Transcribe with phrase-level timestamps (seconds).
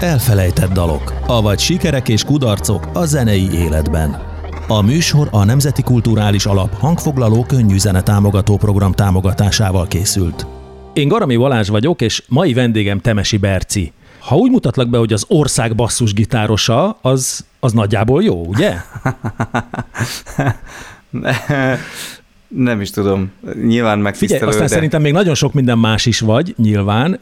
[0.00, 4.16] Elfelejtett dalok, avagy sikerek és kudarcok a zenei életben.
[4.68, 10.46] A műsor a Nemzeti Kulturális Alap hangfoglaló könnyű zene támogató program támogatásával készült.
[10.92, 13.92] Én Garami Valázs vagyok, és mai vendégem Temesi Berci.
[14.18, 18.74] Ha úgy mutatlak be, hogy az ország basszusgitárosa, az, az nagyjából jó, ugye?
[22.48, 23.32] Nem is tudom.
[23.66, 24.72] Nyilván megtisztelő, Figyelj, aztán de...
[24.72, 27.18] szerintem még nagyon sok minden más is vagy, nyilván,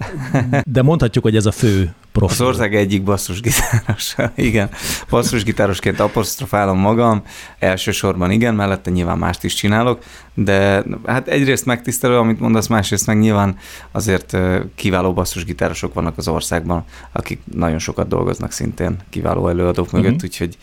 [0.64, 2.44] de mondhatjuk, hogy ez a fő profil.
[2.44, 4.14] Az ország egyik basszusgitáros.
[4.34, 4.68] igen,
[5.10, 7.22] basszusgitárosként apostrofálom magam,
[7.58, 10.02] elsősorban igen, mellette nyilván mást is csinálok,
[10.34, 13.56] de hát egyrészt megtisztelő, amit mondasz, másrészt meg nyilván
[13.92, 14.36] azért
[14.74, 20.24] kiváló basszusgitárosok vannak az országban, akik nagyon sokat dolgoznak szintén kiváló előadók mögött, uh-huh.
[20.24, 20.56] úgyhogy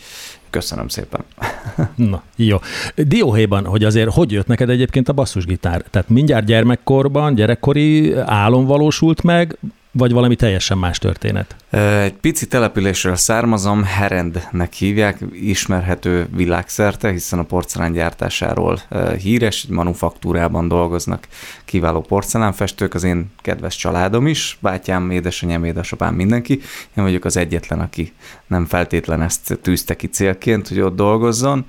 [0.49, 1.23] Köszönöm szépen.
[2.11, 2.57] Na, jó.
[2.95, 5.83] Dióhéjban, hogy azért hogy jött neked egyébként a basszusgitár?
[5.89, 9.57] Tehát mindjárt gyermekkorban, gyerekkori álom valósult meg,
[9.93, 11.55] vagy valami teljesen más történet?
[11.79, 18.79] Egy pici településről származom, Herendnek hívják, ismerhető világszerte, hiszen a porcelán gyártásáról
[19.19, 21.27] híres, egy manufaktúrában dolgoznak
[21.65, 26.53] kiváló porcelánfestők, az én kedves családom is, bátyám, édesanyám, édesapám, mindenki.
[26.97, 28.13] Én vagyok az egyetlen, aki
[28.47, 31.65] nem feltétlen ezt tűzte ki célként, hogy ott dolgozzon.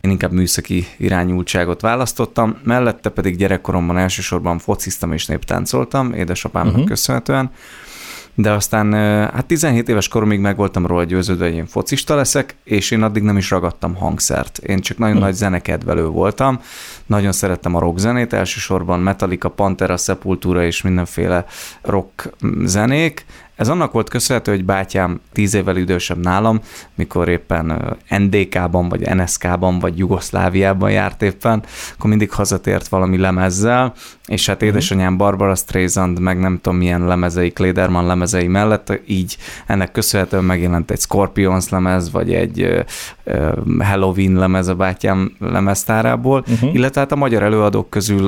[0.00, 6.88] Én inkább műszaki irányultságot választottam, mellette pedig gyerekkoromban elsősorban fociztam és néptáncoltam, édesapámnak uh-huh.
[6.88, 7.50] köszönhetően
[8.34, 8.92] de aztán
[9.32, 13.22] hát 17 éves koromig meg voltam róla győződve, hogy én focista leszek, és én addig
[13.22, 14.58] nem is ragadtam hangszert.
[14.58, 15.22] Én csak nagyon hm.
[15.22, 16.60] nagy zenekedvelő voltam,
[17.06, 21.44] nagyon szerettem a rock zenét, elsősorban Metallica, Pantera, Sepultura és mindenféle
[21.82, 22.30] rock
[22.64, 23.24] zenék,
[23.56, 26.60] ez annak volt köszönhető, hogy bátyám tíz évvel idősebb nálam,
[26.94, 31.62] mikor éppen NDK-ban, vagy NSK-ban, vagy Jugoszláviában járt éppen,
[31.96, 33.92] akkor mindig hazatért valami lemezzel,
[34.26, 34.68] és hát mhm.
[34.68, 40.90] édesanyám Barbara Streisand, meg nem tudom milyen lemezei, Klederman lemezei mellett, így ennek köszönhetően megjelent
[40.90, 42.84] egy Scorpions lemez, vagy egy
[43.78, 46.74] Halloween lemez a bátyám lemeztárából, uh-huh.
[46.74, 48.26] illetve hát a magyar előadók közül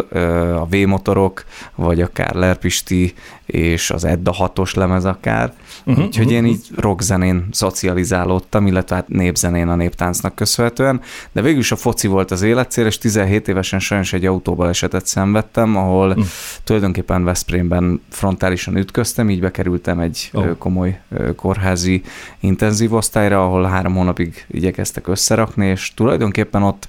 [0.60, 1.44] a V-motorok,
[1.74, 3.14] vagy akár Lerpisti
[3.46, 5.52] és az Edda hatos lemez akár.
[5.84, 6.38] Uh-huh, Úgyhogy uh-huh.
[6.38, 11.00] én így rockzenén szocializálódtam, illetve hát népzenén a néptáncnak köszönhetően,
[11.32, 15.06] de végül is a foci volt az életcél, és 17 évesen sajnos egy autóbal esetet
[15.06, 16.24] szenvedtem, ahol uh-huh.
[16.64, 20.56] tulajdonképpen Veszprémben frontálisan ütköztem, így bekerültem egy oh.
[20.58, 21.00] komoly
[21.36, 22.02] kórházi
[22.40, 26.88] intenzív osztályra, ahol három hónapig igyekeztek összerakni, és tulajdonképpen ott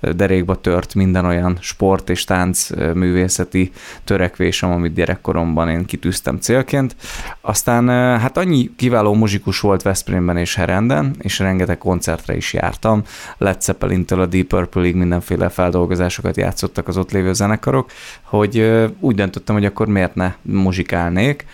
[0.00, 3.72] derékba tört minden olyan sport és tánc művészeti
[4.04, 6.96] törekvésem, amit gyerekkoromban én kitűztem célként.
[7.40, 7.67] Aztán
[8.18, 13.02] hát annyi kiváló muzsikus volt Veszprémben és Herenden, és rengeteg koncertre is jártam.
[13.38, 17.90] Led Zeppelin-től a Deep Purple-ig mindenféle feldolgozásokat játszottak az ott lévő zenekarok,
[18.22, 21.46] hogy úgy döntöttem, hogy akkor miért ne muzsikálnék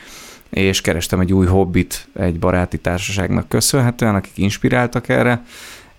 [0.51, 5.45] és kerestem egy új hobbit egy baráti társaságnak köszönhetően, akik inspiráltak erre,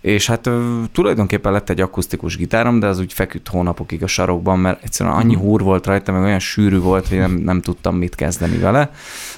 [0.02, 0.50] és hát
[0.92, 5.36] tulajdonképpen lett egy akusztikus gitárom, de az úgy feküdt hónapokig a sarokban, mert egyszerűen annyi
[5.36, 8.92] húr volt rajta, meg olyan sűrű volt, hogy nem, nem tudtam mit kezdeni vele.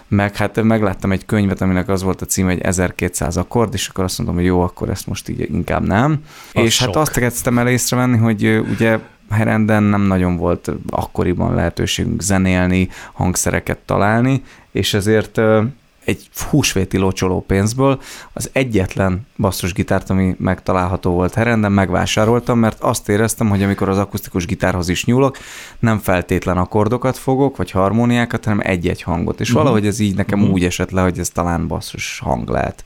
[0.07, 4.03] Meg hát megláttam egy könyvet, aminek az volt a címe, hogy 1200 akkord, és akkor
[4.03, 6.11] azt mondom, hogy jó, akkor ezt most így inkább nem.
[6.53, 6.95] Az és hát sok.
[6.95, 13.77] hát azt kezdtem el észrevenni, hogy ugye Herenden nem nagyon volt akkoriban lehetőségünk zenélni, hangszereket
[13.77, 15.41] találni, és ezért
[16.07, 18.01] egy húsvéti locsoló pénzből
[18.33, 24.45] az egyetlen basszusgitárt, ami megtalálható volt herenden, megvásároltam, mert azt éreztem, hogy amikor az akusztikus
[24.45, 25.37] gitárhoz is nyúlok,
[25.79, 29.39] nem feltétlen akkordokat fogok, vagy harmóniákat, hanem egy-egy hangot.
[29.39, 29.63] És uh-huh.
[29.63, 30.53] valahogy ez így nekem uh-huh.
[30.53, 32.83] úgy esett le, hogy ez talán basszus hang lehet.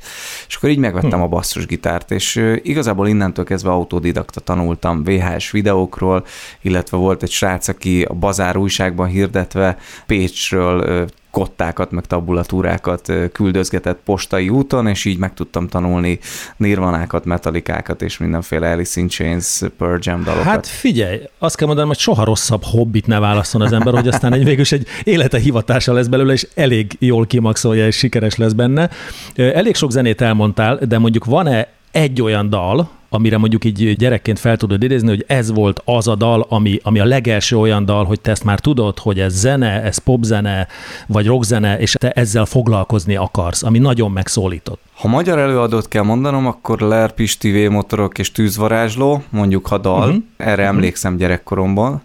[0.48, 1.24] És akkor így megvettem uh-huh.
[1.24, 6.26] a basszusgitárt, és igazából innentől kezdve autodidakta tanultam VHS videókról,
[6.62, 14.50] illetve volt egy srác, aki a Bazár újságban hirdetve Pécsről kottákat, meg tabulatúrákat küldözgetett postai
[14.50, 16.20] úton, és így meg tudtam tanulni
[16.58, 20.46] nirvanákat, metalikákat és mindenféle Alice in Chains, Pearl Jam dalokat.
[20.46, 24.34] Hát figyelj, azt kell mondanom, hogy soha rosszabb hobbit ne válaszol az ember, hogy aztán
[24.34, 28.90] egy végül egy élete hivatása lesz belőle, és elég jól kimaxolja, és sikeres lesz benne.
[29.36, 34.58] Elég sok zenét elmondtál, de mondjuk van-e egy olyan dal, amire mondjuk így gyerekként fel
[34.58, 38.22] tudod idézni, hogy ez volt az a dal, ami, ami a legelső olyan dal, hogy
[38.22, 40.68] te ezt már tudod, hogy ez zene, ez popzene,
[41.08, 44.80] vagy rockzene, és te ezzel foglalkozni akarsz, ami nagyon megszólított.
[44.94, 50.24] Ha magyar előadót kell mondanom, akkor Ler Pisti, motorok és tűzvarázsló, mondjuk ha dal, uh-huh.
[50.38, 50.68] erre uh-huh.
[50.68, 52.02] emlékszem gyerekkoromban.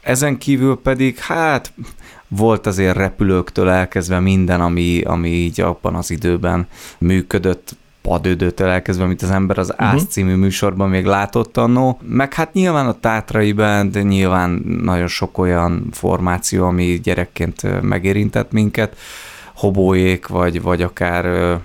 [0.00, 1.72] Ezen kívül pedig, hát
[2.28, 6.66] volt azért repülőktől elkezdve minden, ami, ami így abban az időben
[6.98, 7.76] működött,
[8.10, 10.00] padődőtől elkezdve, amit az ember az uh-huh.
[10.08, 11.98] című műsorban még látott annó.
[12.02, 14.50] Meg hát nyilván a Tátrai Band, nyilván
[14.82, 18.96] nagyon sok olyan formáció, ami gyerekként megérintett minket,
[19.54, 21.56] hobóék, vagy, vagy akár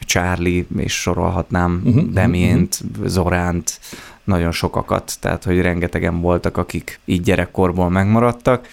[0.00, 3.06] Charlie, és sorolhatnám uh-huh, Demient, uh-huh.
[3.06, 3.80] Zoránt,
[4.24, 8.68] nagyon sokakat, tehát hogy rengetegen voltak, akik így gyerekkorból megmaradtak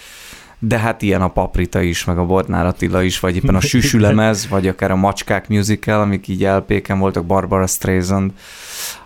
[0.65, 4.47] de hát ilyen a Paprita is, meg a Bodnár Attila is, vagy éppen a Süsülemez,
[4.47, 8.31] vagy akár a Macskák musical, amik így LP-ken voltak, Barbara Streisand.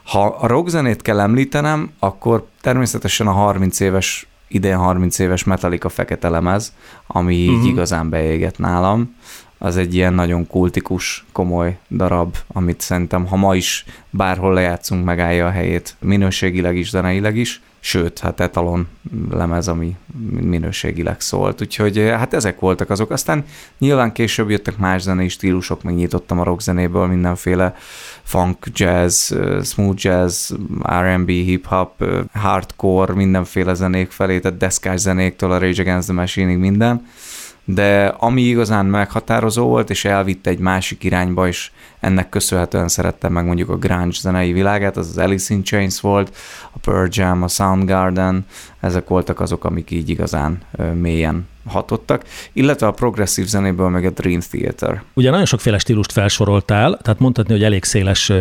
[0.03, 6.29] Ha a rockzenét kell említenem, akkor természetesen a 30 éves, idén 30 éves Metallica fekete
[6.29, 6.73] lemez,
[7.07, 7.67] ami így uh-huh.
[7.67, 9.15] igazán beégett nálam.
[9.57, 15.45] Az egy ilyen nagyon kultikus, komoly darab, amit szerintem, ha ma is bárhol lejátszunk, megállja
[15.45, 18.87] a helyét, minőségileg is, zeneileg is sőt, hát etalon
[19.31, 19.95] lemez, ami
[20.39, 21.61] minőségileg szólt.
[21.61, 23.11] Úgyhogy eh, hát ezek voltak azok.
[23.11, 23.45] Aztán
[23.77, 27.75] nyilván később jöttek más zenei stílusok, megnyitottam a rockzenéből mindenféle
[28.23, 30.51] funk, jazz, eh, smooth jazz,
[31.01, 36.57] R&B, hip-hop, eh, hardcore, mindenféle zenék felé, tehát deszkás zenéktől a Rage Against the Machine-ig
[36.57, 37.05] minden
[37.69, 43.45] de ami igazán meghatározó volt, és elvitte egy másik irányba, és ennek köszönhetően szerettem meg
[43.45, 46.35] mondjuk a grunge zenei világát, az az Alice in Chains volt,
[46.71, 48.45] a Pearl Jam, a Soundgarden,
[48.79, 50.57] ezek voltak azok, amik így igazán
[50.93, 52.23] mélyen hatottak,
[52.53, 55.03] illetve a progresszív zenéből meg a Dream Theater.
[55.13, 58.31] Ugye nagyon sokféle stílust felsoroltál, tehát mondhatni, hogy elég széles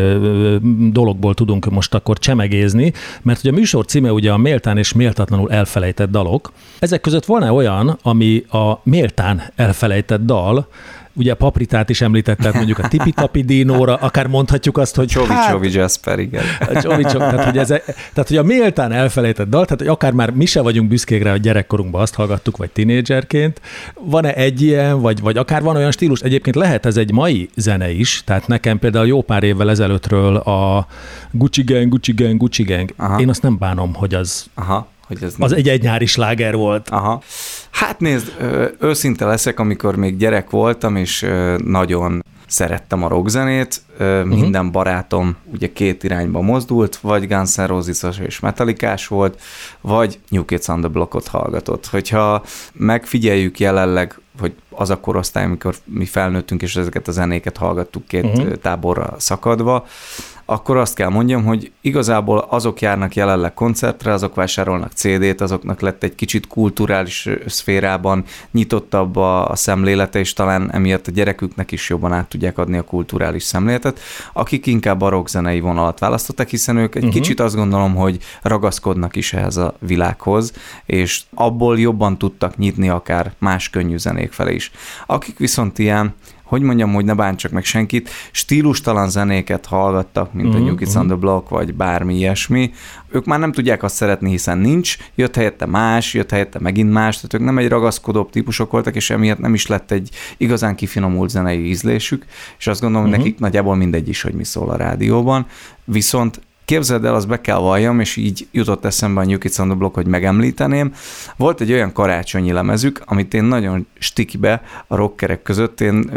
[0.90, 2.92] dologból tudunk most akkor csemegézni,
[3.22, 6.52] mert ugye a műsor címe ugye a méltán és méltatlanul elfelejtett dalok.
[6.78, 10.68] Ezek között van-e olyan, ami a méltán elfelejtett dal,
[11.16, 15.72] ugye papritát is említetted, mondjuk a tipi-tapi dinóra, akár mondhatjuk azt, hogy Csovi hát, Csovi
[15.72, 16.42] Jasper, igen.
[16.80, 17.66] Csovi Csovi, tehát, hogy ez,
[18.12, 21.30] tehát, hogy a méltán elfelejtett dal, tehát hogy akár már mi se vagyunk büszkék rá,
[21.30, 23.60] hogy gyerekkorunkban azt hallgattuk, vagy tinédzserként.
[23.94, 26.20] Van-e egy ilyen, vagy, vagy akár van olyan stílus?
[26.20, 30.86] Egyébként lehet ez egy mai zene is, tehát nekem például jó pár évvel ezelőttről a
[31.30, 33.20] Gucci Gang, Gucci Gang, Gucci Gang, Aha.
[33.20, 36.88] én azt nem bánom, hogy az Aha hogy ez az egy egynyári sláger volt.
[36.88, 37.22] Aha.
[37.70, 38.36] Hát nézd,
[38.80, 41.26] őszinte leszek, amikor még gyerek voltam, és
[41.64, 44.24] nagyon szerettem a rockzenét, uh-huh.
[44.24, 49.40] minden barátom ugye két irányba mozdult, vagy Guns N' Roses és metalikás volt,
[49.80, 51.86] vagy New Kids on the Blockot hallgatott.
[51.86, 58.06] Hogyha megfigyeljük jelenleg, hogy az a korosztály, amikor mi felnőttünk, és ezeket a zenéket hallgattuk
[58.06, 58.54] két uh-huh.
[58.54, 59.86] táborra szakadva,
[60.48, 66.02] akkor azt kell mondjam, hogy igazából azok járnak jelenleg koncertre, azok vásárolnak CD-t, azoknak lett
[66.02, 72.12] egy kicsit kulturális szférában nyitottabb a, a szemlélete, és talán emiatt a gyereküknek is jobban
[72.12, 74.00] át tudják adni a kulturális szemléletet,
[74.32, 77.20] akik inkább a rockzenei vonalat választottak, hiszen ők egy uh-huh.
[77.20, 80.52] kicsit azt gondolom, hogy ragaszkodnak is ehhez a világhoz,
[80.84, 84.65] és abból jobban tudtak nyitni akár más könnyű zenék felé is.
[85.06, 86.14] Akik viszont ilyen
[86.46, 90.62] hogy mondjam, hogy ne bántsak meg senkit, stílustalan zenéket hallgattak, mint mm-hmm.
[90.62, 92.72] a New Kids on the Block, vagy bármi ilyesmi,
[93.08, 97.14] ők már nem tudják azt szeretni, hiszen nincs, jött helyette más, jött helyette megint más,
[97.14, 101.30] tehát ők nem egy ragaszkodóbb típusok voltak, és emiatt nem is lett egy igazán kifinomult
[101.30, 102.24] zenei ízlésük,
[102.58, 103.22] és azt gondolom, uh-huh.
[103.22, 105.46] nekik nagyjából mindegy is, hogy mi szól a rádióban,
[105.84, 109.68] viszont Képzeld el, azt be kell valljam, és így jutott eszembe a New Kids on
[109.68, 110.92] the Block, hogy megemlíteném.
[111.36, 116.10] Volt egy olyan karácsonyi lemezük, amit én nagyon stikibe a rockerek között, én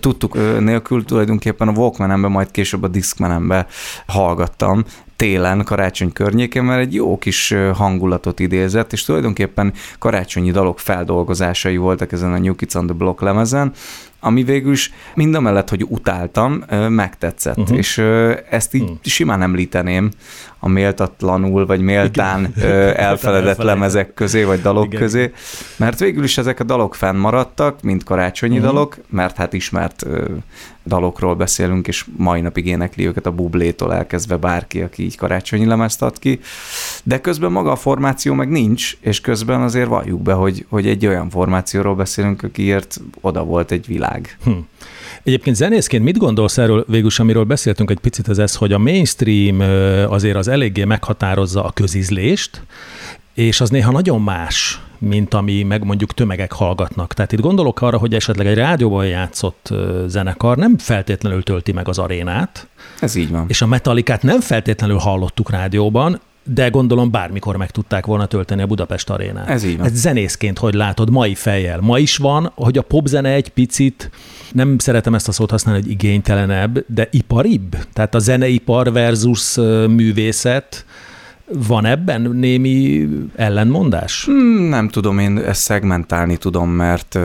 [0.00, 3.66] tudtuk nélkül tulajdonképpen a Walkmanembe, majd később a Discmanembe
[4.06, 4.84] hallgattam,
[5.16, 12.12] télen, karácsony környékén, mert egy jó kis hangulatot idézett, és tulajdonképpen karácsonyi dalok feldolgozásai voltak
[12.12, 13.72] ezen a New Kids on the Block lemezen,
[14.20, 17.76] ami végül is mind a mellett, hogy utáltam, megtetszett, uh-huh.
[17.76, 17.98] és
[18.50, 18.98] ezt így uh-huh.
[19.02, 20.10] simán említeném
[20.58, 22.54] a méltatlanul, vagy méltán
[23.08, 25.00] elfeledett lemezek közé, vagy dalok Igen.
[25.00, 25.32] közé,
[25.76, 28.72] mert végül is ezek a dalok fennmaradtak, mint karácsonyi uh-huh.
[28.72, 30.06] dalok, mert hát ismert
[30.86, 36.02] dalokról beszélünk, és mai napig énekli őket a bublétól elkezdve bárki, aki így karácsonyi lemezt
[36.02, 36.40] ad ki,
[37.02, 41.06] de közben maga a formáció meg nincs, és közben azért valljuk be, hogy, hogy egy
[41.06, 44.05] olyan formációról beszélünk, akiért oda volt egy világ.
[44.44, 44.50] Hm.
[45.22, 49.60] Egyébként zenészként mit gondolsz erről végül, amiről beszéltünk egy picit, az ez, hogy a mainstream
[50.10, 52.62] azért az eléggé meghatározza a közizlést,
[53.34, 57.14] és az néha nagyon más, mint ami meg mondjuk tömegek hallgatnak.
[57.14, 59.74] Tehát itt gondolok arra, hogy esetleg egy rádióban játszott
[60.06, 62.66] zenekar nem feltétlenül tölti meg az arénát.
[63.00, 63.44] Ez így van.
[63.48, 68.66] És a metalikát nem feltétlenül hallottuk rádióban, de gondolom bármikor meg tudták volna tölteni a
[68.66, 69.48] Budapest arénát.
[69.48, 69.86] Ez így van.
[69.86, 71.80] Ez zenészként, hogy látod, mai fejjel.
[71.80, 74.10] Ma is van, hogy a popzene egy picit,
[74.52, 77.76] nem szeretem ezt a szót használni, hogy igénytelenebb, de iparibb.
[77.92, 79.54] Tehát a zeneipar versus
[79.88, 80.84] művészet,
[81.52, 84.24] van ebben némi ellenmondás?
[84.24, 87.18] Hmm, nem tudom, én ezt szegmentálni tudom, mert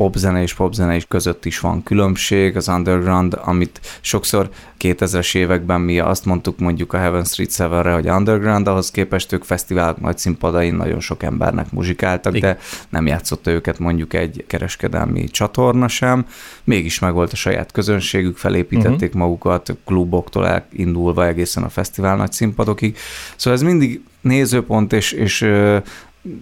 [0.00, 5.98] popzene és popzene is között is van különbség, az underground, amit sokszor 2000-es években mi
[5.98, 10.74] azt mondtuk mondjuk a Heaven Street Seven-re, hogy underground, ahhoz képest ők fesztiválok nagy színpadain
[10.74, 12.52] nagyon sok embernek muzsikáltak, Igen.
[12.52, 16.26] de nem játszotta őket mondjuk egy kereskedelmi csatorna sem,
[16.64, 19.20] mégis megvolt a saját közönségük, felépítették uh-huh.
[19.20, 22.96] magukat kluboktól elindulva egészen a fesztivál nagy színpadokig.
[23.36, 25.48] Szóval ez mindig nézőpont és, és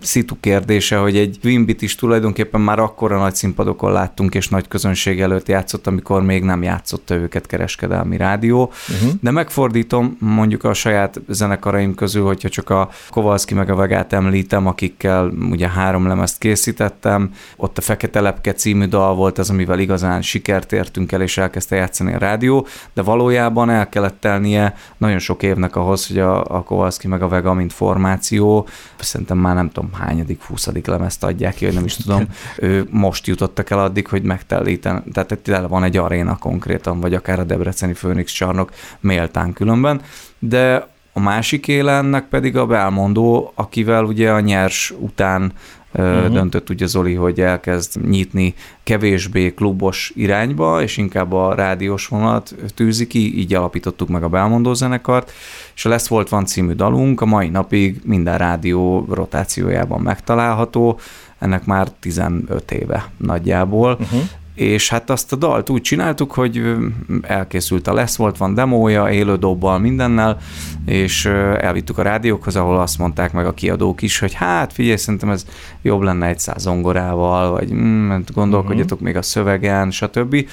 [0.01, 5.21] szitu kérdése, hogy egy Wimbit is tulajdonképpen már akkora nagy színpadokon láttunk, és nagy közönség
[5.21, 8.73] előtt játszott, amikor még nem játszotta őket kereskedelmi rádió.
[8.89, 9.11] Uh-huh.
[9.21, 14.67] De megfordítom mondjuk a saját zenekaraim közül, hogyha csak a Kovalszki meg a Vegát említem,
[14.67, 20.23] akikkel ugye három lemezt készítettem, ott a Fekete Lepke című dal volt az, amivel igazán
[20.23, 25.43] sikert értünk el, és elkezdte játszani a rádió, de valójában el kellett telnie nagyon sok
[25.43, 28.69] évnek ahhoz, hogy a, a Kovalszki meg a Vega, mint formáció,
[28.99, 32.25] szerintem már nem nem tudom hányadik, huszadik lemezt adják ki, vagy nem is tudom,
[32.59, 37.39] ő most jutottak el addig, hogy megtelíten, tehát itt van egy aréna konkrétan, vagy akár
[37.39, 40.01] a Debreceni Főnix csarnok méltán különben,
[40.39, 45.53] de a másik élennek pedig a Belmondó, akivel ugye a nyers után
[45.93, 46.33] uh-huh.
[46.33, 53.07] döntött ugye Zoli, hogy elkezd nyitni kevésbé klubos irányba, és inkább a rádiós vonalat tűzi
[53.07, 55.33] ki, így alapítottuk meg a Belmondó zenekart,
[55.75, 60.99] és a Lesz Volt Van című dalunk a mai napig minden rádió rotációjában megtalálható,
[61.39, 64.21] ennek már 15 éve nagyjából, uh-huh
[64.59, 66.77] és hát azt a dalt úgy csináltuk, hogy
[67.23, 70.39] elkészült a lesz, volt van demója, élő dobbal, mindennel,
[70.87, 71.25] és
[71.61, 75.47] elvittük a rádiókhoz, ahol azt mondták meg a kiadók is, hogy hát figyelj, szerintem ez
[75.83, 79.07] jobb lenne egy száz zongorával, vagy mm, gondolkodjatok uh-huh.
[79.07, 80.49] még a szövegen, stb.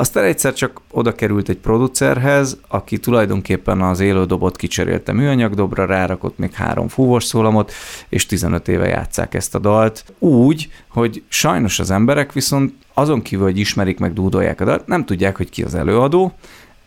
[0.00, 6.52] Aztán egyszer csak oda került egy producerhez, aki tulajdonképpen az élődobot kicserélte műanyagdobra, rárakott még
[6.52, 7.72] három fúvos szólamot,
[8.08, 10.04] és 15 éve játszák ezt a dalt.
[10.18, 15.04] Úgy, hogy sajnos az emberek viszont azon kívül, hogy ismerik meg, dúdolják a dalt, nem
[15.04, 16.32] tudják, hogy ki az előadó,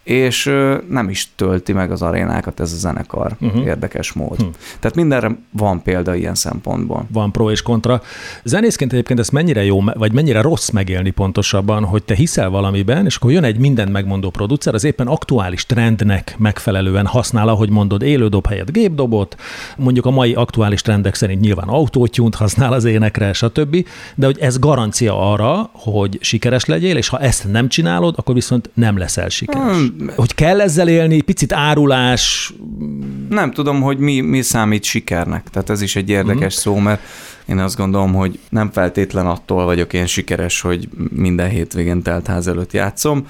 [0.04, 0.52] és
[0.90, 3.66] nem is tölti meg az arénákat ez a zenekar uh-huh.
[3.66, 4.32] érdekes mód.
[4.32, 4.54] Uh-huh.
[4.80, 7.06] Tehát mindenre van példa ilyen szempontból.
[7.12, 8.02] Van pro és kontra.
[8.44, 13.16] Zenészként egyébként ez mennyire jó, vagy mennyire rossz megélni pontosabban, hogy te hiszel valamiben, és
[13.16, 18.48] akkor jön egy mindent megmondó producer, az éppen aktuális trendnek megfelelően használ, ahogy mondod, élődob
[18.48, 19.36] helyett gépdobot,
[19.78, 24.60] mondjuk a mai aktuális trendek szerint nyilván autótyúnt használ az énekre, stb., de hogy ez
[24.60, 29.76] garancia arra, hogy sikeres legyél, és ha ezt nem csinálod, akkor viszont nem leszel sikeres.
[29.76, 32.54] Hmm, hogy kell ezzel élni, picit árulás?
[33.30, 35.50] Nem tudom, hogy mi, mi számít sikernek.
[35.50, 36.76] Tehát ez is egy érdekes uh-huh.
[36.76, 37.02] szó, mert
[37.46, 42.48] én azt gondolom, hogy nem feltétlen attól vagyok én sikeres, hogy minden hétvégén telt ház
[42.48, 43.28] előtt játszom,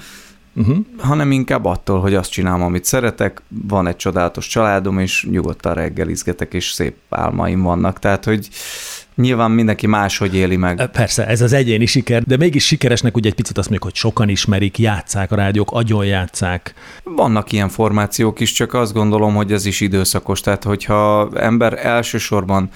[0.54, 0.76] uh-huh.
[0.98, 6.54] hanem inkább attól, hogy azt csinálom, amit szeretek, van egy csodálatos családom, és nyugodtan reggelizgetek,
[6.54, 7.98] és szép álmaim vannak.
[7.98, 8.48] Tehát, hogy
[9.16, 10.90] Nyilván mindenki máshogy éli meg.
[10.92, 14.28] Persze, ez az egyéni siker, de mégis sikeresnek ugye egy picit azt mondjuk, hogy sokan
[14.28, 16.74] ismerik, játszák a rádiók, agyon játszák.
[17.04, 20.40] Vannak ilyen formációk is, csak azt gondolom, hogy ez is időszakos.
[20.40, 22.68] Tehát, hogyha ember elsősorban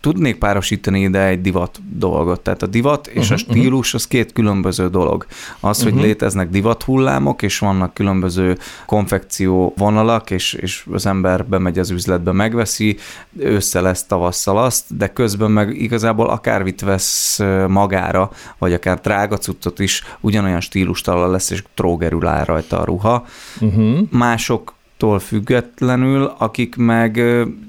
[0.00, 2.40] tudnék párosítani ide egy divat dolgot.
[2.40, 5.26] Tehát a divat és uh-huh, a mhm, stílus az két különböző dolog.
[5.60, 6.06] Az, hogy uh-huh.
[6.06, 12.32] léteznek divat hullámok, és vannak különböző konfekció vonalak, és, és az ember bemegy az üzletbe,
[12.32, 12.96] megveszi,
[13.38, 19.38] ősszel lesz, tavasszal azt, de közben meg meg igazából akármit vesz magára, vagy akár drága
[19.38, 23.26] cuccot is, ugyanolyan stílustala lesz, és trógerül áll rajta a ruha.
[23.60, 23.98] Uh-huh.
[24.10, 27.22] Mások tól függetlenül, akik meg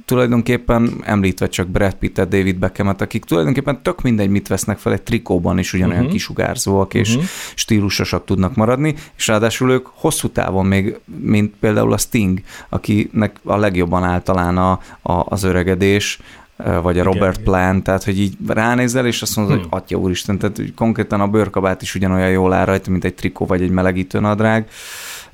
[0.05, 5.01] tulajdonképpen említve csak Brad Pittet, David Beckhamet, akik tulajdonképpen tök mindegy, mit vesznek fel, egy
[5.01, 6.13] trikóban is ugyanolyan uh-huh.
[6.13, 7.29] kisugárzóak és uh-huh.
[7.55, 13.57] stílusosak tudnak maradni, és ráadásul ők hosszú távon még, mint például a Sting, akinek a
[13.57, 14.71] legjobban általán a,
[15.01, 16.19] a, az öregedés,
[16.81, 17.43] vagy a Robert igen.
[17.43, 19.67] Plant, tehát hogy így ránézel, és azt mondod, hmm.
[19.69, 23.13] hogy atya úristen, tehát hogy konkrétan a bőrkabát is ugyanolyan jól áll rajta, mint egy
[23.13, 24.67] trikó vagy egy melegítő nadrág.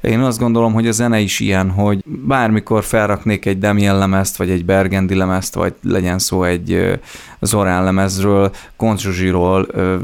[0.01, 4.49] Én azt gondolom, hogy a zene is ilyen, hogy bármikor felraknék egy Damien lemezt, vagy
[4.49, 6.99] egy Bergendi lemezt, vagy legyen szó egy
[7.39, 9.61] Zorán lemezről, Koncsuzsiról,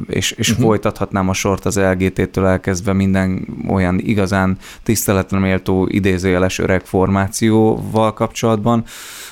[0.07, 0.65] és, és uh-huh.
[0.65, 8.83] folytathatnám a sort az LGT-től elkezdve minden olyan igazán tiszteletre méltó idézőjeles öreg formációval kapcsolatban,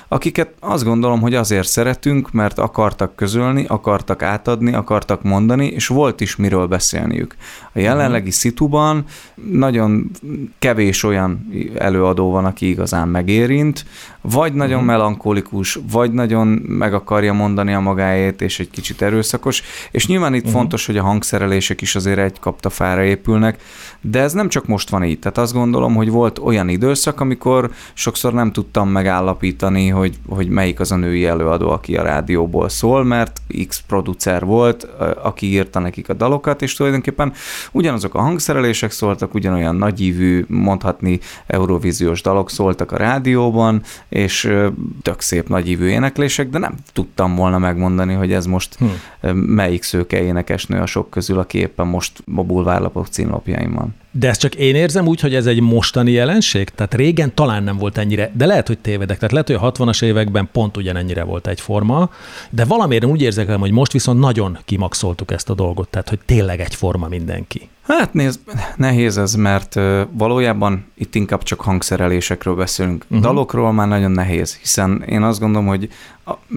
[0.08, 6.22] akiket azt gondolom, hogy azért szeretünk, mert akartak közölni, akartak átadni, akartak mondani, és volt
[6.22, 7.36] is miről beszélniük.
[7.74, 9.04] A jelenlegi szituban
[9.52, 10.12] nagyon
[10.60, 11.48] kevés olyan
[11.78, 13.86] előadó van, aki igazán megérint,
[14.22, 14.92] vagy nagyon uh-huh.
[14.92, 20.40] melankolikus, vagy nagyon meg akarja mondani a magáét, és egy kicsit erőszakos, és nyilván itt
[20.40, 20.56] uh-huh.
[20.56, 23.62] fontos, hogy a hangszerelések is azért egy kaptafára épülnek,
[24.02, 27.72] de ez nem csak most van így, tehát azt gondolom, hogy volt olyan időszak, amikor
[27.94, 33.04] sokszor nem tudtam megállapítani, hogy, hogy melyik az a női előadó, aki a rádióból szól,
[33.04, 34.84] mert X producer volt,
[35.24, 37.34] aki írta nekik a dalokat, és tulajdonképpen
[37.72, 44.54] ugyanazok a hangszerelések szóltak, ugyanolyan nagyívű, mondhatni Eurovíziós dalok szóltak a rádióban, és
[45.02, 49.38] tök szép nagyívű éneklések, de nem tudtam volna megmondani, hogy ez most hmm.
[49.38, 53.96] melyik szőke énekesnő a sok közül, aki éppen most a bulvárlapok címlapjain van.
[54.20, 56.70] De ezt csak én érzem úgy, hogy ez egy mostani jelenség?
[56.70, 59.18] Tehát régen talán nem volt ennyire, de lehet, hogy tévedek.
[59.18, 62.10] Tehát lehet, hogy a 60-as években pont ugyanennyire volt egyforma,
[62.50, 66.60] de valamiért úgy érzek, hogy most viszont nagyon kimaxoltuk ezt a dolgot, tehát hogy tényleg
[66.60, 67.70] egyforma mindenki.
[67.88, 68.40] Hát nézd,
[68.76, 69.80] nehéz ez, mert
[70.12, 73.04] valójában itt inkább csak hangszerelésekről beszélünk.
[73.04, 73.20] Uh-huh.
[73.20, 75.90] Dalokról már nagyon nehéz, hiszen én azt gondolom, hogy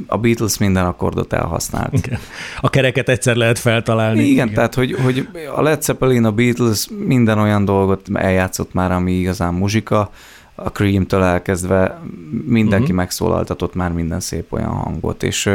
[0.06, 1.92] a Beatles minden akkordot elhasznált.
[1.92, 2.18] Igen.
[2.60, 4.20] A kereket egyszer lehet feltalálni.
[4.20, 4.52] Igen, igen.
[4.54, 9.54] tehát hogy, hogy a Led Zeppelin, a Beatles minden olyan dolgot eljátszott már, ami igazán
[9.54, 10.10] muzsika,
[10.54, 12.00] a Cream-től elkezdve
[12.44, 12.96] mindenki uh-huh.
[12.96, 15.50] megszólaltatott már minden szép olyan hangot, és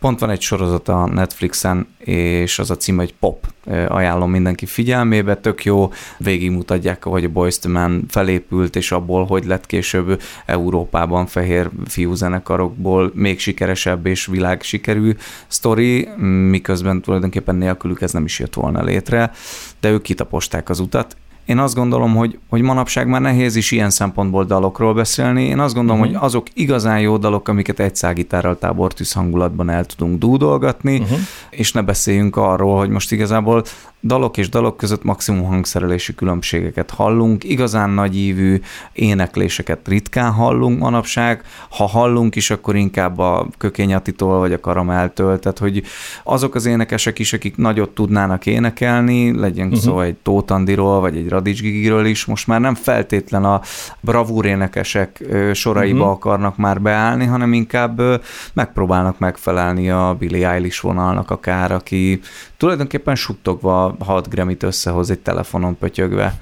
[0.00, 3.46] Pont van egy sorozat a Netflixen, és az a cím, hogy Pop.
[3.88, 9.66] Ajánlom mindenki figyelmébe, tök jó, végigmutatják, hogy a Boys Man felépült, és abból, hogy lett
[9.66, 15.14] később Európában fehér fiúzenekarokból még sikeresebb és világ sikerű
[15.46, 16.08] sztori,
[16.50, 19.32] miközben tulajdonképpen nélkülük ez nem is jött volna létre,
[19.80, 21.16] de ők kitaposták az utat,
[21.50, 25.44] én azt gondolom, hogy, hogy manapság már nehéz is ilyen szempontból dalokról beszélni.
[25.44, 26.16] Én azt gondolom, uh-huh.
[26.16, 31.18] hogy azok igazán jó dalok, amiket egy szágitárral tábortűz hangulatban el tudunk dúdolgatni, uh-huh.
[31.50, 33.64] és ne beszéljünk arról, hogy most igazából
[34.02, 38.60] dalok és dalok között maximum hangszerelési különbségeket hallunk, igazán nagyívű
[38.92, 45.58] énekléseket ritkán hallunk manapság, ha hallunk is, akkor inkább a kökényatitól vagy a karameltől, tehát
[45.58, 45.82] hogy
[46.24, 49.82] azok az énekesek is, akik nagyot tudnának énekelni, legyen uh-huh.
[49.82, 53.60] szó egy Tótandiról vagy egy Radics Gigiről is, most már nem feltétlen a
[54.00, 56.12] bravúr énekesek soraiba uh-huh.
[56.12, 58.00] akarnak már beállni, hanem inkább
[58.52, 62.20] megpróbálnak megfelelni a Billie Eilish vonalnak akár, aki
[62.56, 66.38] tulajdonképpen suttogva 6 gramit összehoz egy telefonon pötyögve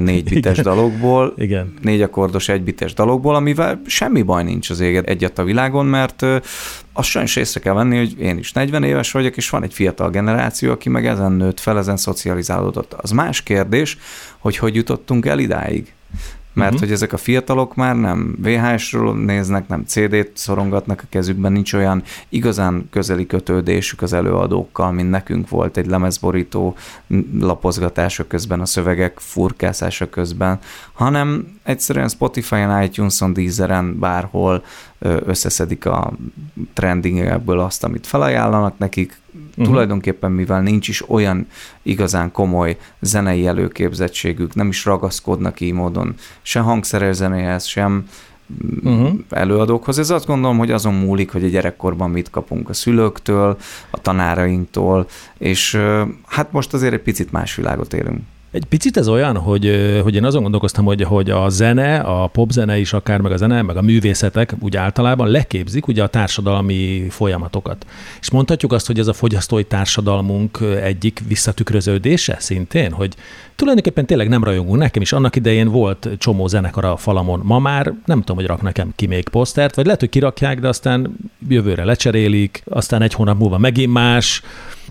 [0.00, 1.74] négy bites dalokból, Igen.
[1.80, 6.26] négy akkordos egy bites dalokból, amivel semmi baj nincs az éget egyet a világon, mert
[6.92, 10.10] azt sajnos észre kell venni, hogy én is 40 éves vagyok, és van egy fiatal
[10.10, 12.92] generáció, aki meg ezen nőtt fel, ezen szocializálódott.
[12.92, 13.98] Az más kérdés,
[14.38, 15.92] hogy hogy jutottunk el idáig
[16.52, 16.84] mert uh-huh.
[16.84, 22.02] hogy ezek a fiatalok már nem VHS-ről néznek, nem CD-t szorongatnak a kezükben, nincs olyan
[22.28, 26.76] igazán közeli kötődésük az előadókkal, mint nekünk volt egy lemezborító
[27.38, 30.58] lapozgatása közben, a szövegek furkászása közben,
[30.92, 34.64] hanem egyszerűen Spotify-on, iTunes-on, Deezeren, bárhol
[35.02, 36.12] összeszedik a
[36.72, 39.66] trendingebből azt, amit felajánlanak nekik, Uh-huh.
[39.66, 41.46] Tulajdonképpen, mivel nincs is olyan
[41.82, 48.08] igazán komoly zenei előképzettségük, nem is ragaszkodnak így módon se hangszeres zenéhez, sem
[48.84, 49.10] uh-huh.
[49.30, 49.98] előadókhoz.
[49.98, 53.56] Ez azt gondolom, hogy azon múlik, hogy a gyerekkorban mit kapunk a szülőktől,
[53.90, 55.06] a tanárainktól,
[55.38, 55.80] és
[56.26, 58.20] hát most azért egy picit más világot élünk.
[58.52, 62.78] Egy picit ez olyan, hogy, hogy én azon gondolkoztam, hogy, hogy a zene, a popzene
[62.78, 67.86] is akár, meg a zene, meg a művészetek úgy általában leképzik ugye a társadalmi folyamatokat.
[68.20, 73.14] És mondhatjuk azt, hogy ez a fogyasztói társadalmunk egyik visszatükröződése szintén, hogy
[73.56, 74.78] tulajdonképpen tényleg nem rajongunk.
[74.78, 77.40] Nekem is annak idején volt csomó zenekar a falamon.
[77.44, 80.68] Ma már nem tudom, hogy rak nekem ki még posztert, vagy lehet, hogy kirakják, de
[80.68, 81.16] aztán
[81.48, 84.42] jövőre lecserélik, aztán egy hónap múlva megint más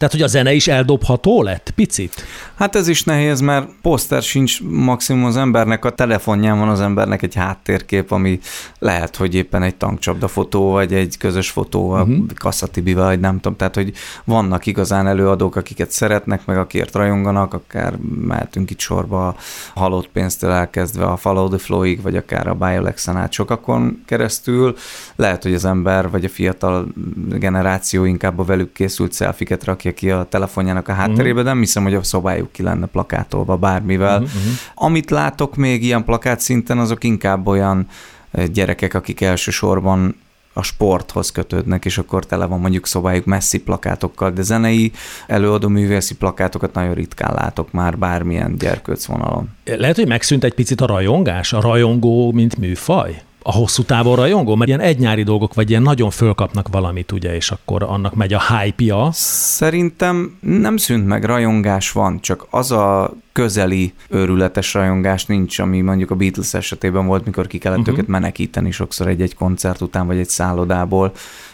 [0.02, 2.26] tehát, hogy a zene is eldobható lett picit?
[2.56, 7.22] Hát ez is nehéz, mert poszter sincs maximum az embernek, a telefonján van az embernek
[7.22, 8.40] egy háttérkép, ami
[8.80, 12.26] lehet, hogy éppen egy tankcsapda fotó, vagy egy közös fotó a uh-huh.
[12.36, 13.58] Kasszatibivel, vagy nem tudom.
[13.58, 19.36] Tehát, hogy vannak igazán előadók, akiket szeretnek, meg akiért rajonganak, akár mehetünk itt sorba a
[19.80, 24.76] halott pénztől elkezdve a Follow the Flow-ig, vagy akár a Biolexen át sokakon keresztül.
[25.16, 26.88] Lehet, hogy az ember, vagy a fiatal
[27.30, 31.44] generáció inkább a velük készült szelfiket rakja rakja ki a telefonjának a hátterébe, uh-huh.
[31.44, 34.22] de nem hiszem, hogy a szobájuk ki lenne plakátolva bármivel.
[34.22, 34.42] Uh-huh.
[34.76, 37.88] Amit látok még ilyen plakát szinten, azok inkább olyan
[38.32, 40.16] eh, gyerekek, akik elsősorban
[40.54, 44.92] a sporthoz kötődnek, és akkor tele van mondjuk szobájuk messzi plakátokkal, de zenei
[45.28, 49.50] előadó művészi plakátokat nagyon ritkán látok már bármilyen gyerkőc vonalon.
[49.66, 53.22] Lehet, hogy megszűnt egy picit a rajongás, a rajongó, mint műfaj?
[53.44, 54.56] A hosszú távon rajongó?
[54.56, 58.42] Mert ilyen egynyári dolgok, vagy ilyen nagyon fölkapnak valamit, ugye, és akkor annak megy a
[58.42, 59.10] hype-ja.
[59.14, 66.12] Szerintem nem szűnt meg, rajongás van, csak az a közeli őrületes rajongás nincs, ami mondjuk
[66.12, 67.94] a Beatles esetében volt, mikor ki kellett uh-huh.
[67.94, 71.12] őket menekíteni sokszor egy-egy koncert után, vagy egy szállodából.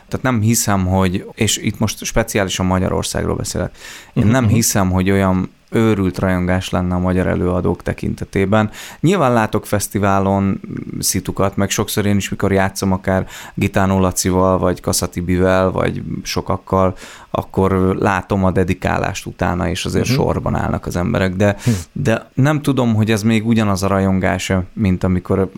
[0.07, 4.31] Tehát nem hiszem, hogy, és itt most speciálisan Magyarországról beszélek, én uh-huh.
[4.31, 4.53] nem mhm.
[4.53, 8.69] hiszem, hogy olyan őrült rajongás lenne a magyar előadók tekintetében.
[8.99, 10.61] Nyilván látok fesztiválon
[10.99, 16.95] szitukat, meg sokszor én is, mikor játszom akár Gitánó Lacival, vagy Kaszatibivel, vagy sokakkal,
[17.37, 20.25] akkor látom a dedikálást utána, és azért uh-huh.
[20.25, 21.73] sorban állnak az emberek, de, uh-huh.
[21.91, 25.51] de nem tudom, hogy ez még ugyanaz a rajongása, mint amikor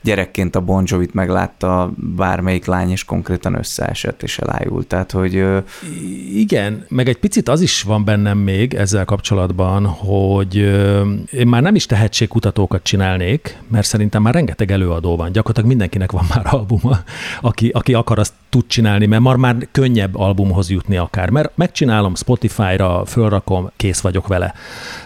[0.00, 4.86] gyerekként a Bon Jovi-t meglátta bármelyik lány, és konkrétan összeesett és elájult.
[4.86, 5.44] Tehát, hogy...
[6.34, 10.54] Igen, meg egy picit az is van bennem még ezzel kapcsolatban, hogy
[11.30, 15.32] én már nem is tehetségkutatókat csinálnék, mert szerintem már rengeteg előadó van.
[15.32, 16.98] Gyakorlatilag mindenkinek van már albuma,
[17.40, 22.14] aki, aki akar, azt tud csinálni, mert már, már könnyebb albumhoz jutni akár, mert megcsinálom
[22.14, 24.54] Spotify-ra, fölrakom, kész vagyok vele.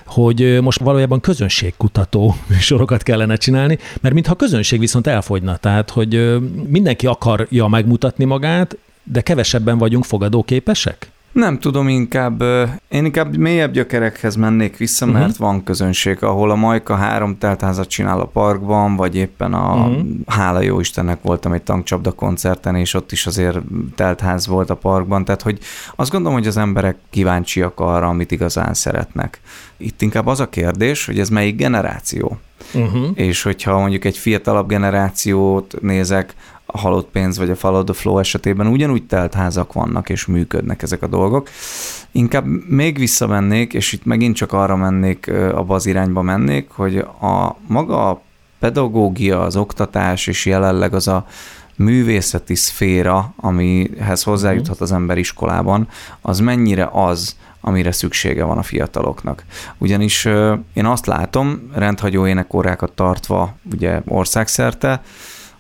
[0.07, 6.39] Hogy most valójában közönségkutató sorokat kellene csinálni, mert mintha a közönség viszont elfogyna, tehát hogy
[6.69, 11.12] mindenki akarja megmutatni magát, de kevesebben vagyunk fogadóképesek?
[11.33, 12.43] Nem tudom, inkább,
[12.89, 15.21] én inkább mélyebb gyökerekhez mennék vissza, uh-huh.
[15.21, 20.07] mert van közönség, ahol a Majka három teltházat csinál a parkban, vagy éppen a uh-huh.
[20.27, 23.59] hála jó Istennek voltam egy tankcsapda koncerten, és ott is azért
[23.95, 25.59] teltház volt a parkban, tehát hogy
[25.97, 29.41] azt gondolom, hogy az emberek kíváncsiak arra, amit igazán szeretnek.
[29.77, 32.39] Itt inkább az a kérdés, hogy ez melyik generáció.
[32.75, 33.09] Uh-huh.
[33.15, 36.35] És hogyha mondjuk egy fiatalabb generációt nézek,
[36.73, 40.83] a halott pénz vagy a Follow the Flow esetében ugyanúgy telt házak vannak és működnek
[40.83, 41.49] ezek a dolgok.
[42.11, 47.57] Inkább még visszamennék, és itt megint csak arra mennék, abba az irányba mennék, hogy a
[47.67, 48.21] maga a
[48.59, 51.27] pedagógia, az oktatás és jelenleg az a
[51.77, 55.89] művészeti szféra, amihez hozzájuthat az ember iskolában,
[56.21, 59.45] az mennyire az, amire szüksége van a fiataloknak.
[59.79, 60.25] Ugyanis
[60.73, 65.03] én azt látom, rendhagyó énekórákat tartva ugye országszerte,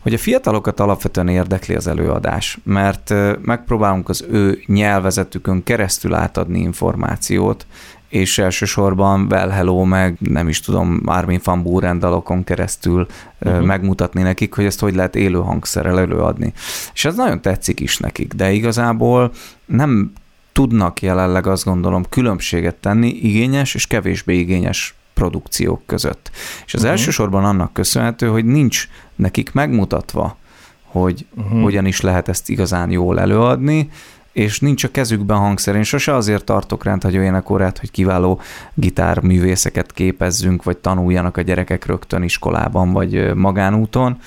[0.03, 7.67] hogy a fiatalokat alapvetően érdekli az előadás, mert megpróbálunk az ő nyelvezetükön keresztül átadni információt,
[8.09, 13.07] és elsősorban Well Hello, meg nem is tudom, Armin van Buren dalokon keresztül
[13.41, 13.65] uh-huh.
[13.65, 16.53] megmutatni nekik, hogy ezt hogy lehet élő hangszerrel előadni.
[16.95, 19.33] És ez nagyon tetszik is nekik, de igazából
[19.65, 20.13] nem
[20.53, 26.31] tudnak jelenleg azt gondolom különbséget tenni igényes és kevésbé igényes produkciók között.
[26.67, 26.97] És az uh-huh.
[26.97, 28.89] elsősorban annak köszönhető, hogy nincs
[29.23, 30.37] nekik megmutatva,
[30.85, 31.63] hogy uh-huh.
[31.63, 33.91] hogyan is lehet ezt igazán jól előadni,
[34.33, 35.77] és nincs a kezükben hangszer.
[35.77, 38.41] Én sose azért tartok rendhagyó énekorát, hogy kiváló
[38.75, 44.19] gitárművészeket képezzünk, vagy tanuljanak a gyerekek rögtön iskolában, vagy magánúton,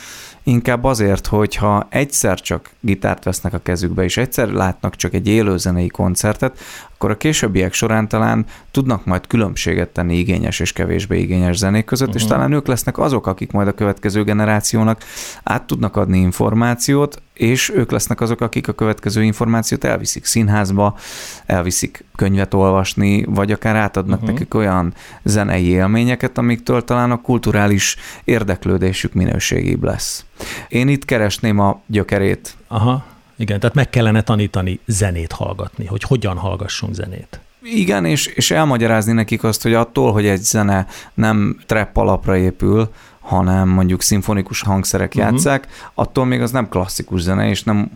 [0.43, 5.87] inkább azért, hogyha egyszer csak gitárt vesznek a kezükbe, és egyszer látnak csak egy élőzenei
[5.87, 6.59] koncertet,
[6.95, 12.07] akkor a későbbiek során talán tudnak majd különbséget tenni igényes és kevésbé igényes zenék között,
[12.07, 12.23] uh-huh.
[12.23, 15.03] és talán ők lesznek azok, akik majd a következő generációnak
[15.43, 20.97] át tudnak adni információt, és ők lesznek azok, akik a következő információt elviszik színházba,
[21.45, 24.33] elviszik könyvet olvasni, vagy akár átadnak uh-huh.
[24.33, 30.25] nekik olyan zenei élményeket, amiktől talán a kulturális érdeklődésük minőségébb lesz.
[30.67, 32.55] Én itt keresném a gyökerét.
[32.67, 33.05] Aha,
[33.37, 37.39] igen, tehát meg kellene tanítani zenét hallgatni, hogy hogyan hallgassunk zenét.
[37.61, 42.89] Igen, és, és elmagyarázni nekik azt, hogy attól, hogy egy zene nem trap alapra épül,
[43.19, 45.31] hanem mondjuk szimfonikus hangszerek uh-huh.
[45.31, 47.91] játszák, attól még az nem klasszikus zene, és nem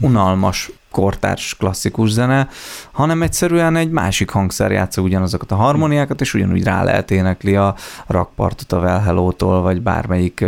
[0.00, 2.48] unalmas kortárs klasszikus zene,
[2.92, 7.74] hanem egyszerűen egy másik hangszer játsza ugyanazokat a harmóniákat, és ugyanúgy rá lehet énekli a
[8.06, 10.44] rakpartot a Well Hello-tól, vagy bármelyik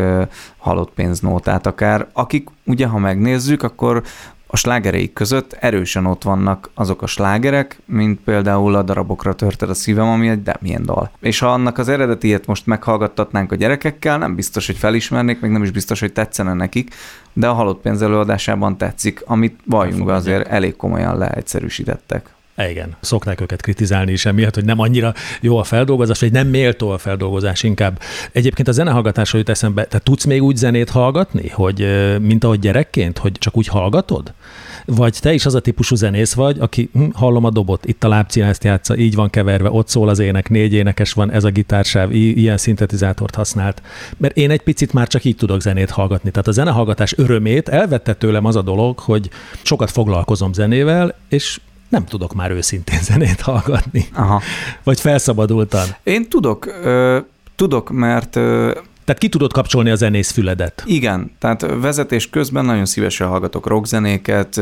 [0.59, 2.07] halott pénznótát akár.
[2.13, 4.03] Akik ugye, ha megnézzük, akkor
[4.51, 9.75] a slágereik között erősen ott vannak azok a slágerek, mint például a darabokra törted a
[9.75, 11.11] szívem, ami egy Damien dal.
[11.21, 15.63] És ha annak az eredetiét most meghallgattatnánk a gyerekekkel, nem biztos, hogy felismernék, még nem
[15.63, 16.95] is biztos, hogy tetszene nekik,
[17.33, 22.37] de a halott pénz előadásában tetszik, amit valljunk be azért elég komolyan leegyszerűsítettek.
[22.67, 26.91] Igen, szokták őket kritizálni is emiatt, hogy nem annyira jó a feldolgozás, vagy nem méltó
[26.91, 28.01] a feldolgozás inkább.
[28.33, 31.87] Egyébként a zenehallgatásra jut eszembe, te tudsz még úgy zenét hallgatni, hogy
[32.21, 34.33] mint ahogy gyerekként, hogy csak úgy hallgatod?
[34.85, 38.09] Vagy te is az a típusú zenész vagy, aki hm, hallom a dobot, itt a
[38.09, 41.51] lábcia ezt játsza, így van keverve, ott szól az ének, négy énekes van, ez a
[41.51, 43.83] gitársáv, ilyen szintetizátort használt.
[44.17, 46.31] Mert én egy picit már csak így tudok zenét hallgatni.
[46.31, 49.31] Tehát a zenehallgatás örömét elvette tőlem az a dolog, hogy
[49.63, 54.09] sokat foglalkozom zenével, és nem tudok már őszintén zenét hallgatni.
[54.15, 54.43] Aha.
[54.85, 55.87] Vagy felszabadultan.
[56.03, 57.19] Én tudok, ö,
[57.57, 60.83] tudok, mert ö, Tehát ki tudod kapcsolni a zenész füledet?
[60.87, 64.61] Igen, tehát vezetés közben nagyon szívesen hallgatok rockzenéket,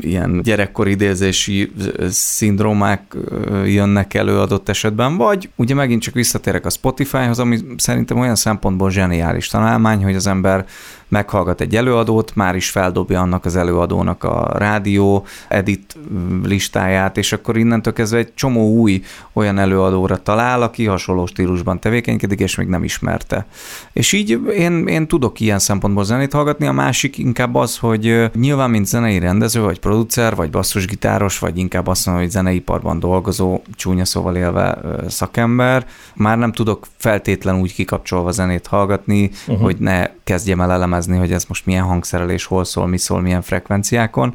[0.00, 1.72] ilyen gyerekkor idézési
[2.08, 3.16] szindrómák
[3.64, 8.90] jönnek elő adott esetben, vagy ugye megint csak visszatérek a Spotify-hoz, ami szerintem olyan szempontból
[8.90, 10.66] zseniális találmány, hogy az ember
[11.08, 15.96] meghallgat egy előadót, már is feldobja annak az előadónak a rádió edit
[16.44, 22.40] listáját, és akkor innentől kezdve egy csomó új olyan előadóra talál, aki hasonló stílusban tevékenykedik,
[22.40, 23.46] és még nem ismerte.
[23.92, 28.70] És így én, én tudok ilyen szempontból zenét hallgatni, a másik inkább az, hogy nyilván
[28.70, 34.04] mint zenei rendező, vagy producer, vagy basszusgitáros, vagy inkább azt mondom, hogy zeneiparban dolgozó, csúnya
[34.04, 39.64] szóval élve szakember, már nem tudok feltétlen úgy kikapcsolva zenét hallgatni, uh-huh.
[39.64, 43.42] hogy ne kezdjem el elemezni, hogy ez most milyen hangszerelés, hol szól, mi szól, milyen
[43.42, 44.34] frekvenciákon,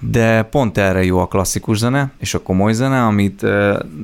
[0.00, 3.42] de pont erre jó a klasszikus zene és a komoly zene, amit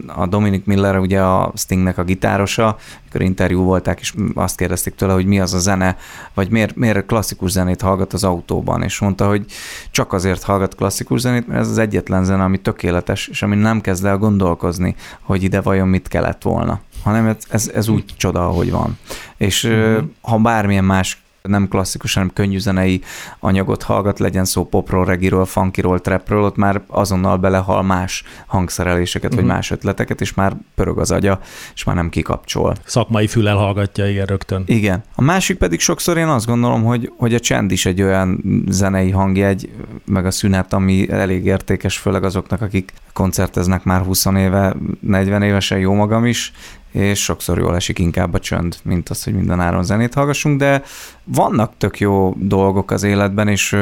[0.07, 5.13] a Dominic Miller, ugye a Stingnek a gitárosa, amikor interjú volták, és azt kérdezték tőle,
[5.13, 5.97] hogy mi az a zene,
[6.35, 9.45] vagy miért, miért klasszikus zenét hallgat az autóban, és mondta, hogy
[9.91, 13.81] csak azért hallgat klasszikus zenét, mert ez az egyetlen zene, ami tökéletes, és ami nem
[13.81, 18.47] kezd el gondolkozni, hogy ide vajon mit kellett volna hanem ez, ez, ez úgy csoda,
[18.47, 18.99] ahogy van.
[19.37, 20.05] És uh-huh.
[20.21, 23.01] ha bármilyen más nem klasszikus, hanem könnyű zenei
[23.41, 29.41] anyagot hallgat, legyen szó popról, regiről, funkiról, trapről, ott már azonnal belehal más hangszereléseket, uh-huh.
[29.41, 29.55] vagy mhm.
[29.55, 31.41] más ötleteket, és már pörög az agya,
[31.75, 32.75] és már nem kikapcsol.
[32.85, 34.63] Szakmai fülel hallgatja, igen, rögtön.
[34.67, 35.03] Igen.
[35.15, 39.11] A másik pedig sokszor én azt gondolom, hogy, hogy a csend is egy olyan zenei
[39.11, 39.71] hangjegy,
[40.05, 45.79] meg a szünet, ami elég értékes, főleg azoknak, akik koncerteznek már 20 éve, 40 évesen,
[45.79, 46.53] jó magam is,
[46.95, 50.83] és sokszor jól esik inkább a csönd, mint az, hogy minden áron zenét hallgassunk, de
[51.25, 53.77] vannak tök jó dolgok az életben, és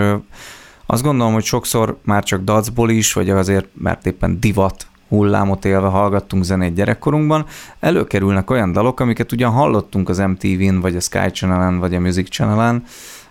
[0.86, 5.86] azt gondolom, hogy sokszor már csak dacból is, vagy azért, mert éppen divat hullámot élve
[5.86, 7.46] hallgattunk zenét gyerekkorunkban,
[7.80, 12.28] előkerülnek olyan dalok, amiket ugyan hallottunk az MTV-n, vagy a Sky Channel-en, vagy a Music
[12.28, 12.84] Channel-en,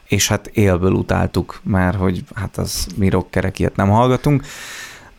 [0.08, 4.44] és hát élből utáltuk, mert hogy hát az mi rockerek ilyet nem hallgatunk,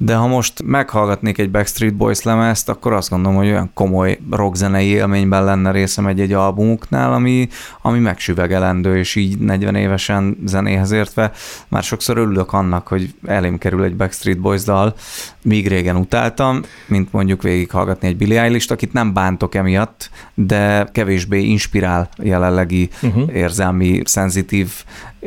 [0.04, 4.86] de ha most meghallgatnék egy Backstreet Boys lemezt, akkor azt gondolom, hogy olyan komoly rockzenei
[4.86, 7.48] élményben lenne részem egy-egy albumuknál, ami,
[7.82, 11.32] ami megsüvegelendő, és így 40 évesen zenéhez értve.
[11.68, 14.94] Már sokszor örülök annak, hogy elém kerül egy Backstreet Boys dal,
[15.44, 21.42] míg régen utáltam, mint mondjuk végighallgatni egy Billie Eilish-t, akit nem bántok emiatt, de kevésbé
[21.42, 23.34] inspirál jelenlegi uh-huh.
[23.34, 24.84] érzelmi, szenzitív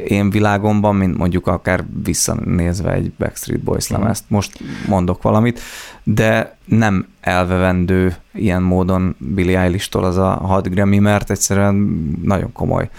[0.08, 4.01] én világomban, mint mondjuk akár visszanézve egy Backstreet Boys mhm.
[4.01, 4.23] lemezt.
[4.28, 5.60] Most mondok valamit,
[6.08, 11.76] de nem elvevendő ilyen módon Billie Eilish-tól az a 6 Grammy, mert egyszerűen
[12.24, 12.89] nagyon komoly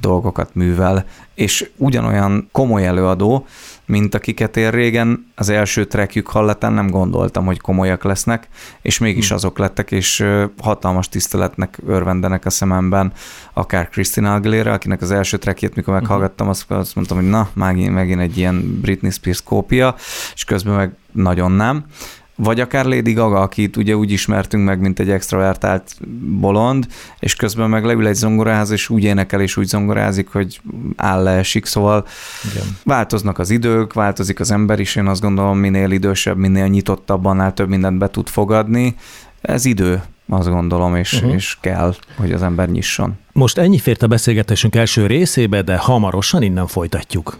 [0.00, 3.46] dolgokat művel, és ugyanolyan komoly előadó,
[3.86, 8.48] mint akiket én régen az első trackjük hallatán nem gondoltam, hogy komolyak lesznek,
[8.82, 9.36] és mégis hmm.
[9.36, 10.26] azok lettek, és
[10.58, 13.12] hatalmas tiszteletnek örvendenek a szememben,
[13.52, 17.94] akár Christina Aguilera, akinek az első trackjét, mikor meghallgattam, azt, azt mondtam, hogy na, megint,
[17.94, 19.94] megint egy ilyen Britney Spears kópia,
[20.34, 21.84] és közben meg nagyon nem
[22.36, 25.96] vagy akár Lady Gaga, akit ugye úgy ismertünk meg, mint egy extravertált
[26.40, 26.86] bolond,
[27.18, 30.60] és közben meg leül egy zongorához, és úgy énekel, és úgy zongorázik, hogy
[30.96, 32.06] áll leesik, szóval
[32.52, 32.76] Igen.
[32.84, 37.54] változnak az idők, változik az ember is, én azt gondolom, minél idősebb, minél nyitottabb, annál
[37.54, 38.94] több mindent be tud fogadni.
[39.40, 41.32] Ez idő, azt gondolom, és, uh-huh.
[41.32, 43.18] és kell, hogy az ember nyisson.
[43.32, 47.38] Most ennyi fért a beszélgetésünk első részébe, de hamarosan innen folytatjuk.